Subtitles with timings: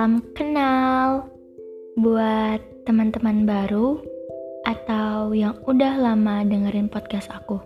[0.00, 1.28] Salam kenal
[2.00, 2.56] buat
[2.88, 4.00] teman-teman baru
[4.64, 7.60] atau yang udah lama dengerin podcast aku.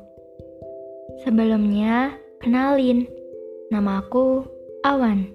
[1.22, 2.11] Sebelumnya,
[2.43, 3.07] kenalin,
[3.71, 4.43] nama aku
[4.83, 5.31] Awan.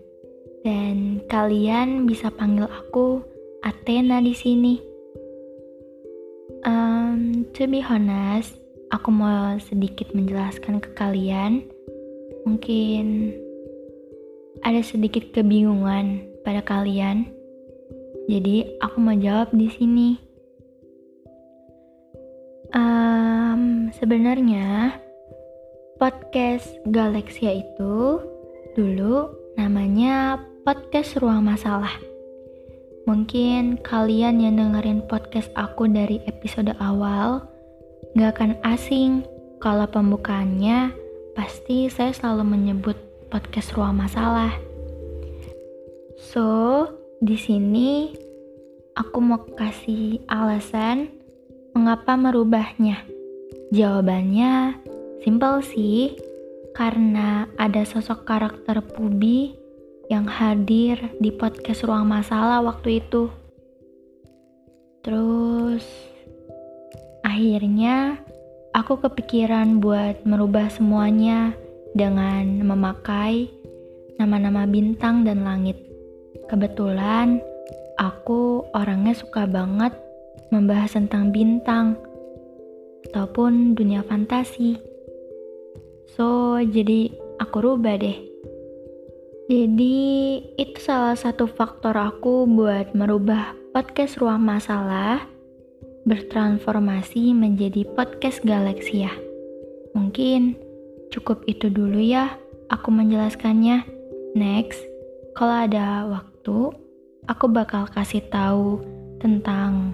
[0.68, 3.24] Dan kalian bisa panggil aku
[3.64, 4.76] Athena di sini.
[6.68, 8.60] Um, to be honest,
[8.92, 11.64] aku mau sedikit menjelaskan ke kalian.
[12.44, 13.32] Mungkin
[14.68, 17.30] ada sedikit kebingungan pada kalian.
[18.30, 20.10] Jadi aku mau jawab di sini.
[22.70, 24.94] Um, sebenarnya
[25.98, 28.22] podcast Galexia itu
[28.78, 31.98] dulu namanya podcast Ruang Masalah.
[33.10, 37.42] Mungkin kalian yang dengerin podcast aku dari episode awal
[38.14, 39.26] gak akan asing
[39.58, 40.94] kalau pembukaannya
[41.34, 42.98] pasti saya selalu menyebut
[43.34, 44.69] podcast Ruang Masalah.
[46.20, 46.84] So,
[47.24, 48.12] di sini
[48.92, 51.08] aku mau kasih alasan
[51.72, 53.08] mengapa merubahnya.
[53.72, 54.76] Jawabannya
[55.24, 56.20] simpel sih,
[56.76, 59.56] karena ada sosok karakter Pubi
[60.12, 63.32] yang hadir di podcast Ruang Masalah waktu itu.
[65.00, 65.88] Terus,
[67.24, 68.20] akhirnya
[68.76, 71.56] aku kepikiran buat merubah semuanya
[71.96, 73.48] dengan memakai
[74.20, 75.89] nama-nama bintang dan langit.
[76.50, 77.38] Kebetulan
[78.02, 79.94] aku orangnya suka banget
[80.50, 81.94] membahas tentang bintang
[83.10, 84.82] ataupun dunia fantasi.
[86.18, 88.18] So, jadi aku rubah deh.
[89.50, 89.98] Jadi,
[90.58, 95.26] itu salah satu faktor aku buat merubah podcast Ruang Masalah
[96.06, 99.14] bertransformasi menjadi podcast Galaksia.
[99.94, 100.58] Mungkin
[101.14, 102.34] cukup itu dulu ya
[102.70, 103.86] aku menjelaskannya.
[104.38, 104.82] Next,
[105.34, 106.72] kalau ada waktu itu,
[107.28, 108.80] aku bakal kasih tahu
[109.20, 109.92] tentang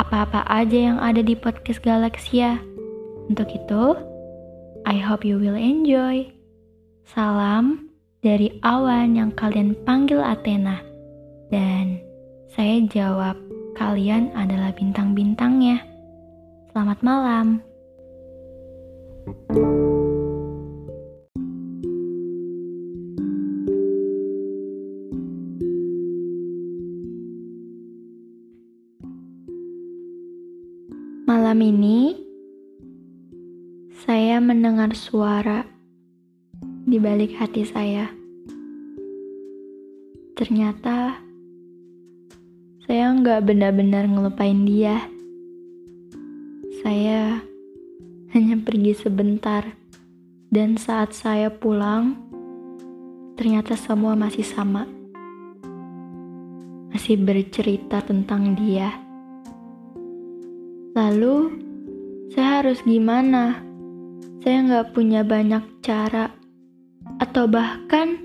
[0.00, 2.56] apa-apa aja yang ada di podcast Galaksia.
[3.28, 3.92] Untuk itu,
[4.88, 6.24] I hope you will enjoy.
[7.04, 7.92] Salam
[8.24, 10.80] dari awan yang kalian panggil Athena.
[11.52, 12.00] Dan
[12.48, 13.36] saya jawab,
[13.76, 15.84] kalian adalah bintang-bintangnya.
[16.72, 17.60] Selamat malam.
[19.24, 19.73] thank you
[31.54, 32.18] Malam ini,
[34.02, 35.62] saya mendengar suara
[36.82, 38.10] di balik hati saya.
[40.34, 41.14] Ternyata,
[42.82, 44.98] saya nggak benar-benar ngelupain dia.
[46.82, 47.38] Saya
[48.34, 49.62] hanya pergi sebentar,
[50.50, 52.18] dan saat saya pulang,
[53.38, 54.90] ternyata semua masih sama.
[56.90, 59.03] Masih bercerita tentang dia
[60.94, 61.50] Lalu,
[62.30, 63.58] saya harus gimana?
[64.46, 66.30] Saya nggak punya banyak cara,
[67.18, 68.22] atau bahkan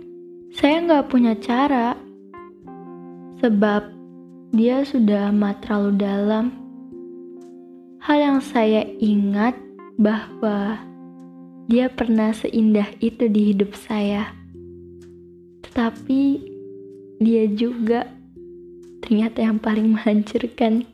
[0.54, 1.98] saya nggak punya cara,
[3.42, 3.90] sebab
[4.54, 6.46] dia sudah amat terlalu dalam.
[8.06, 9.58] Hal yang saya ingat
[9.98, 10.78] bahwa
[11.74, 14.30] dia pernah seindah itu di hidup saya,
[15.66, 16.38] tetapi
[17.18, 18.06] dia juga
[19.02, 20.86] ternyata yang paling menghancurkan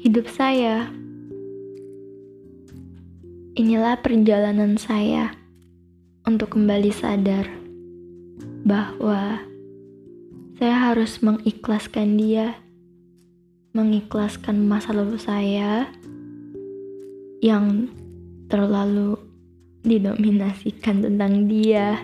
[0.00, 0.88] hidup saya.
[3.52, 5.36] Inilah perjalanan saya
[6.24, 7.44] untuk kembali sadar
[8.64, 9.44] bahwa
[10.56, 12.56] saya harus mengikhlaskan dia,
[13.76, 15.92] mengikhlaskan masa lalu saya
[17.44, 17.92] yang
[18.48, 19.20] terlalu
[19.84, 22.00] didominasikan tentang dia.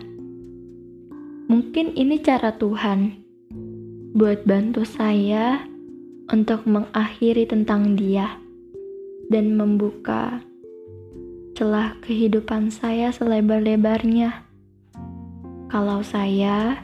[1.48, 3.16] Mungkin ini cara Tuhan
[4.12, 5.75] buat bantu saya
[6.26, 8.38] untuk mengakhiri tentang dia
[9.30, 10.42] dan membuka
[11.54, 14.44] celah kehidupan saya selebar-lebarnya.
[15.72, 16.78] Kalau saya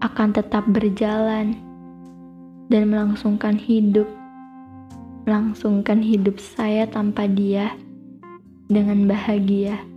[0.00, 1.56] akan tetap berjalan
[2.72, 4.08] dan melangsungkan hidup,
[5.26, 7.74] melangsungkan hidup saya tanpa dia
[8.70, 9.89] dengan bahagia.